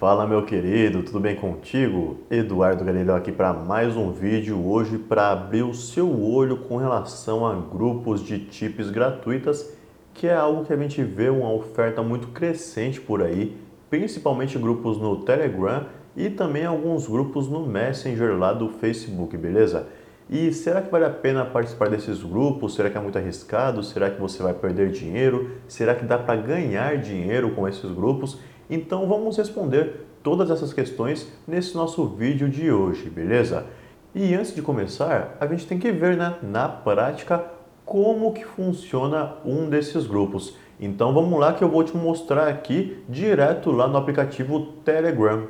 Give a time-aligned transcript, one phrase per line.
[0.00, 2.16] Fala meu querido, tudo bem contigo?
[2.30, 7.46] Eduardo Galileu aqui para mais um vídeo hoje para abrir o seu olho com relação
[7.46, 9.76] a grupos de chips gratuitas,
[10.14, 13.54] que é algo que a gente vê uma oferta muito crescente por aí,
[13.90, 15.84] principalmente grupos no Telegram
[16.16, 19.86] e também alguns grupos no Messenger lá do Facebook, beleza?
[20.30, 22.74] E será que vale a pena participar desses grupos?
[22.74, 23.82] Será que é muito arriscado?
[23.82, 25.50] Será que você vai perder dinheiro?
[25.68, 28.38] Será que dá para ganhar dinheiro com esses grupos?
[28.70, 33.66] Então vamos responder todas essas questões nesse nosso vídeo de hoje, beleza?
[34.14, 37.44] E antes de começar, a gente tem que ver né, na prática
[37.84, 40.56] como que funciona um desses grupos.
[40.78, 45.48] Então vamos lá que eu vou te mostrar aqui direto lá no aplicativo Telegram.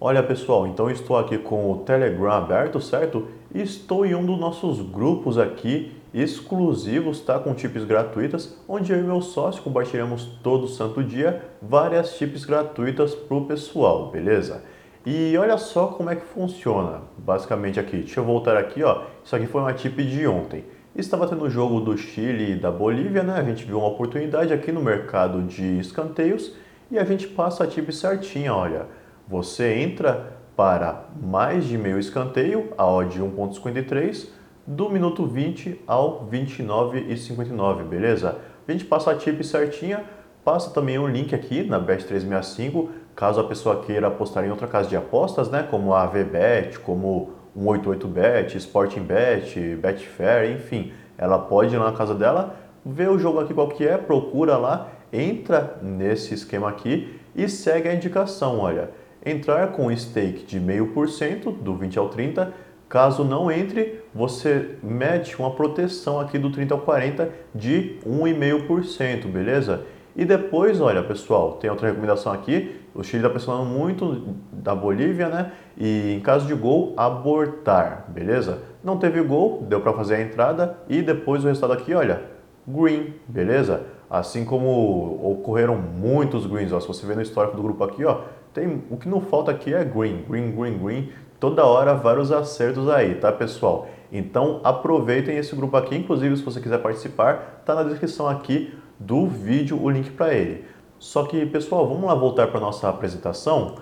[0.00, 3.28] Olha pessoal, então estou aqui com o Telegram aberto, certo?
[3.54, 7.38] Estou em um dos nossos grupos aqui exclusivos, tá?
[7.38, 13.14] Com chips gratuitas, onde eu e meu sócio compartilhamos todo santo dia várias chips gratuitas
[13.14, 14.62] para o pessoal, beleza?
[15.04, 17.98] E olha só como é que funciona, basicamente aqui.
[17.98, 19.02] Deixa eu voltar aqui, ó.
[19.24, 20.64] Isso aqui foi uma chip de ontem.
[20.94, 23.34] Estava tendo o jogo do Chile e da Bolívia, né?
[23.34, 26.54] A gente viu uma oportunidade aqui no mercado de escanteios
[26.90, 28.86] e a gente passa a chip certinha, olha.
[29.26, 34.28] Você entra para mais de meio escanteio, a odd 1.53,
[34.66, 38.38] do minuto 20 ao 29 e 59, beleza?
[38.66, 40.04] A gente passa a tip certinha,
[40.44, 44.88] passa também um link aqui na Bet365, caso a pessoa queira apostar em outra casa
[44.88, 51.90] de apostas, né, como a VBet, como 188bet, Sportingbet, Betfair, enfim, ela pode ir lá
[51.90, 56.68] na casa dela, ver o jogo aqui qual que é, procura lá, entra nesse esquema
[56.68, 58.90] aqui e segue a indicação, olha,
[59.24, 62.52] entrar com stake de 0,5% do 20 ao 30,
[62.92, 69.86] Caso não entre, você mete uma proteção aqui do 30 ao 40 de 1,5%, beleza?
[70.14, 75.30] E depois, olha pessoal, tem outra recomendação aqui, o Chile está pressionando muito da Bolívia,
[75.30, 75.52] né?
[75.74, 78.58] E em caso de gol, abortar, beleza?
[78.84, 82.20] Não teve gol, deu para fazer a entrada e depois o resultado aqui, olha,
[82.68, 83.86] green, beleza?
[84.10, 88.20] Assim como ocorreram muitos greens, ó, se você ver no histórico do grupo aqui, ó,
[88.52, 91.08] tem, o que não falta aqui é green, green, green, green,
[91.42, 93.88] toda hora vários acertos aí, tá pessoal?
[94.12, 99.26] Então aproveitem esse grupo aqui, inclusive se você quiser participar, tá na descrição aqui do
[99.26, 100.64] vídeo o link para ele.
[101.00, 103.74] Só que pessoal, vamos lá voltar para nossa apresentação.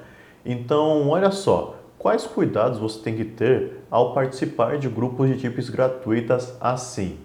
[0.42, 5.68] Então, olha só, quais cuidados você tem que ter ao participar de grupos de tipos
[5.68, 7.18] gratuitas assim?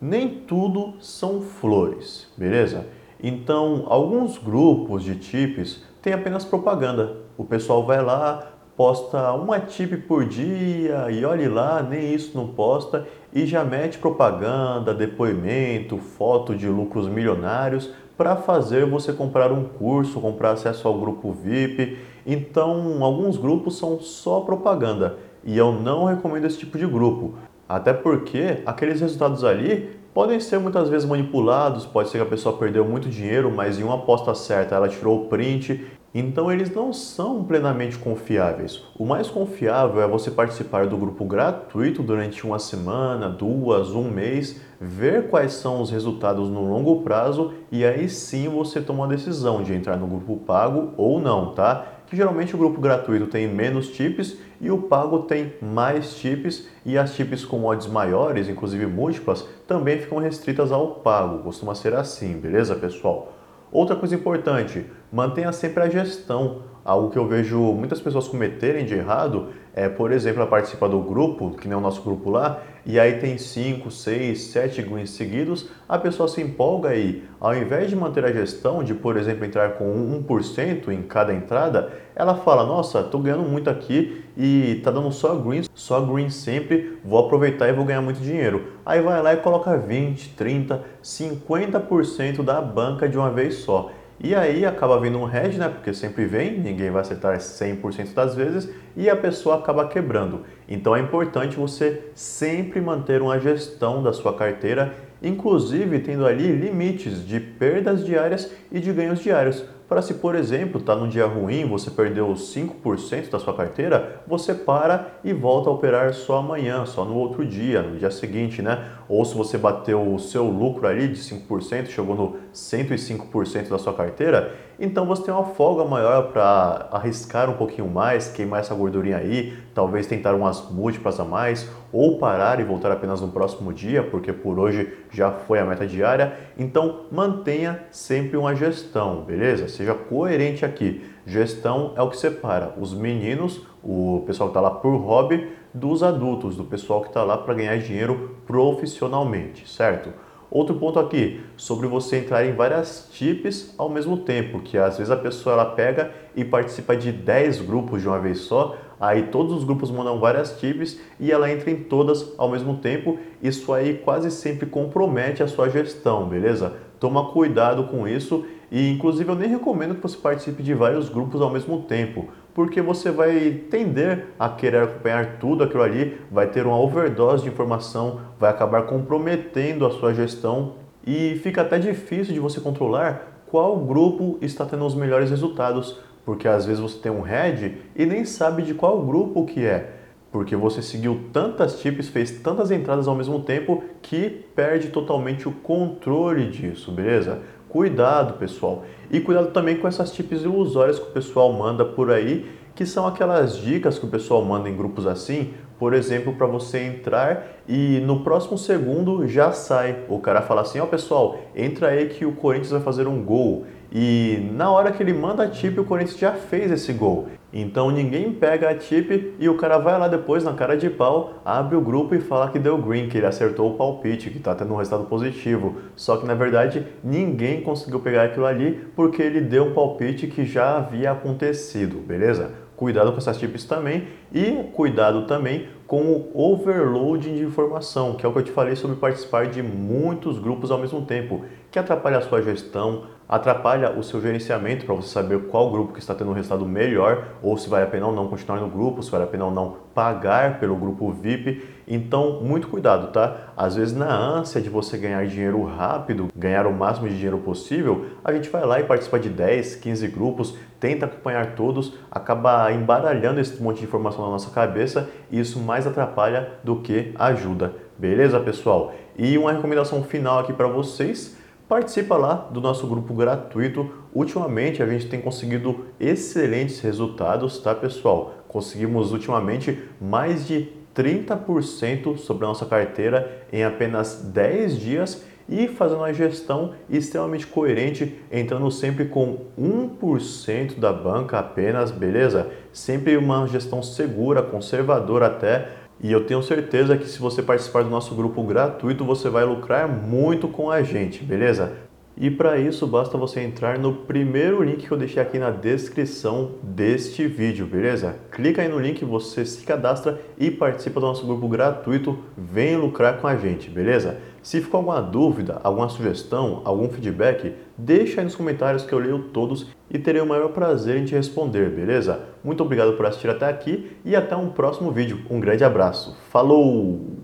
[0.00, 2.86] Nem tudo são flores, beleza?
[3.20, 7.16] Então, alguns grupos de tipos têm apenas propaganda.
[7.36, 8.51] O pessoal vai lá,
[8.82, 13.96] posta uma tip por dia e olhe lá, nem isso não posta e já mete
[13.96, 20.98] propaganda, depoimento, foto de lucros milionários para fazer você comprar um curso, comprar acesso ao
[20.98, 21.96] grupo VIP.
[22.26, 27.34] Então, alguns grupos são só propaganda e eu não recomendo esse tipo de grupo.
[27.68, 32.58] Até porque aqueles resultados ali podem ser muitas vezes manipulados, pode ser que a pessoa
[32.58, 36.92] perdeu muito dinheiro, mas em uma aposta certa ela tirou o print então eles não
[36.92, 38.82] são plenamente confiáveis.
[38.98, 44.60] O mais confiável é você participar do grupo gratuito durante uma semana, duas, um mês,
[44.78, 49.62] ver quais são os resultados no longo prazo e aí sim você toma a decisão
[49.62, 51.86] de entrar no grupo pago ou não, tá?
[52.06, 56.98] Que geralmente o grupo gratuito tem menos chips e o pago tem mais chips e
[56.98, 61.38] as chips com odds maiores, inclusive múltiplas, também ficam restritas ao pago.
[61.38, 63.32] Costuma ser assim, beleza, pessoal?
[63.72, 66.64] Outra coisa importante, mantenha sempre a gestão.
[66.84, 71.00] Algo que eu vejo muitas pessoas cometerem de errado é, por exemplo, a participar do
[71.00, 75.68] grupo, que nem o nosso grupo lá, e aí tem 5, 6, 7 greens seguidos,
[75.88, 79.74] a pessoa se empolga e, ao invés de manter a gestão, de, por exemplo, entrar
[79.74, 79.84] com
[80.28, 85.34] 1% em cada entrada, ela fala, nossa, estou ganhando muito aqui e está dando só
[85.36, 88.72] greens, só greens sempre, vou aproveitar e vou ganhar muito dinheiro.
[88.84, 93.90] Aí vai lá e coloca 20, 30, 50% da banca de uma vez só.
[94.22, 95.68] E aí acaba vindo um hedge, né?
[95.68, 100.42] Porque sempre vem, ninguém vai acertar 100% das vezes e a pessoa acaba quebrando.
[100.68, 107.26] Então é importante você sempre manter uma gestão da sua carteira, inclusive tendo ali limites
[107.26, 111.68] de perdas diárias e de ganhos diários para se, por exemplo, está num dia ruim,
[111.68, 117.04] você perdeu 5% da sua carteira, você para e volta a operar só amanhã, só
[117.04, 118.88] no outro dia, no dia seguinte, né?
[119.12, 123.92] Ou se você bateu o seu lucro ali de 5%, chegou no 105% da sua
[123.92, 129.18] carteira, então você tem uma folga maior para arriscar um pouquinho mais, queimar essa gordurinha
[129.18, 134.02] aí, talvez tentar umas múltiplas a mais, ou parar e voltar apenas no próximo dia,
[134.02, 136.32] porque por hoje já foi a meta diária.
[136.58, 139.68] Então mantenha sempre uma gestão, beleza?
[139.68, 141.04] Seja coerente aqui.
[141.26, 146.02] Gestão é o que separa os meninos, o pessoal que está lá por hobby, dos
[146.02, 150.10] adultos, do pessoal que está lá para ganhar dinheiro profissionalmente, certo?
[150.50, 155.10] Outro ponto aqui, sobre você entrar em várias tips ao mesmo tempo, que às vezes
[155.10, 159.56] a pessoa ela pega e participa de 10 grupos de uma vez só, aí todos
[159.56, 163.18] os grupos mandam várias tips e ela entra em todas ao mesmo tempo.
[163.42, 166.74] Isso aí quase sempre compromete a sua gestão, beleza?
[167.00, 171.42] Toma cuidado com isso e inclusive eu nem recomendo que você participe de vários grupos
[171.42, 176.64] ao mesmo tempo, porque você vai tender a querer acompanhar tudo aquilo ali, vai ter
[176.64, 180.76] uma overdose de informação, vai acabar comprometendo a sua gestão
[181.06, 186.48] e fica até difícil de você controlar qual grupo está tendo os melhores resultados, porque
[186.48, 189.96] às vezes você tem um head e nem sabe de qual grupo que é,
[190.30, 195.52] porque você seguiu tantas tips, fez tantas entradas ao mesmo tempo que perde totalmente o
[195.52, 197.42] controle disso, beleza?
[197.72, 198.82] Cuidado, pessoal.
[199.10, 203.06] E cuidado também com essas tips ilusórias que o pessoal manda por aí, que são
[203.06, 207.98] aquelas dicas que o pessoal manda em grupos assim, por exemplo, para você entrar e
[208.04, 210.04] no próximo segundo já sai.
[210.10, 213.24] O cara fala assim: "Ó, oh, pessoal, entra aí que o Corinthians vai fazer um
[213.24, 213.64] gol".
[213.90, 217.28] E na hora que ele manda a tip, o Corinthians já fez esse gol.
[217.52, 221.34] Então ninguém pega a tip e o cara vai lá depois na cara de pau,
[221.44, 224.54] abre o grupo e fala que deu green, que ele acertou o palpite, que está
[224.54, 225.76] tendo um resultado positivo.
[225.94, 230.44] Só que na verdade ninguém conseguiu pegar aquilo ali porque ele deu um palpite que
[230.46, 232.54] já havia acontecido, beleza?
[232.74, 238.28] Cuidado com essas tips também e cuidado também com o overloading de informação, que é
[238.28, 242.16] o que eu te falei sobre participar de muitos grupos ao mesmo tempo, que atrapalha
[242.16, 246.30] a sua gestão, atrapalha o seu gerenciamento para você saber qual grupo que está tendo
[246.30, 249.24] um resultado melhor ou se vale a pena ou não continuar no grupo, se vale
[249.24, 251.66] a pena ou não pagar pelo grupo VIP.
[251.88, 253.52] Então, muito cuidado, tá?
[253.56, 258.04] Às vezes, na ânsia de você ganhar dinheiro rápido, ganhar o máximo de dinheiro possível,
[258.22, 263.40] a gente vai lá e participa de 10, 15 grupos, tenta acompanhar todos, acaba embaralhando
[263.40, 267.72] esse monte de informação na nossa cabeça e isso mais atrapalha do que ajuda.
[267.96, 268.92] Beleza, pessoal?
[269.16, 271.40] E uma recomendação final aqui para vocês
[271.72, 273.90] participa lá do nosso grupo gratuito.
[274.14, 278.44] Ultimamente a gente tem conseguido excelentes resultados, tá pessoal?
[278.46, 286.00] Conseguimos ultimamente mais de 30% sobre a nossa carteira em apenas 10 dias e fazendo
[286.00, 292.50] uma gestão extremamente coerente, entrando sempre com 1% da banca apenas, beleza?
[292.70, 295.70] Sempre uma gestão segura, conservadora até,
[296.02, 299.86] e eu tenho certeza que se você participar do nosso grupo gratuito, você vai lucrar
[299.88, 301.72] muito com a gente, beleza?
[302.16, 306.52] E para isso basta você entrar no primeiro link que eu deixei aqui na descrição
[306.62, 308.16] deste vídeo, beleza?
[308.30, 313.18] Clica aí no link, você se cadastra e participa do nosso grupo gratuito, vem lucrar
[313.18, 314.18] com a gente, beleza?
[314.42, 319.28] Se ficou alguma dúvida, alguma sugestão, algum feedback, deixa aí nos comentários que eu leio
[319.32, 322.20] todos e terei o maior prazer em te responder, beleza?
[322.42, 325.20] Muito obrigado por assistir até aqui e até um próximo vídeo.
[325.30, 326.16] Um grande abraço.
[326.28, 327.21] Falou!